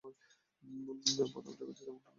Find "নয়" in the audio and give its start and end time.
1.87-2.01